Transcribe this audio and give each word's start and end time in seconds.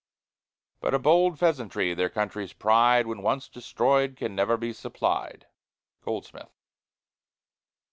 But 0.79 0.95
a 0.95 0.97
bold 0.97 1.37
pheasantry, 1.37 1.93
their 1.93 2.09
country's 2.09 2.53
pride 2.53 3.05
When 3.05 3.21
once 3.21 3.47
destroyed 3.47 4.15
can 4.17 4.33
never 4.33 4.57
be 4.57 4.73
supplied. 4.73 5.45
GOLDSMITH. 6.01 6.49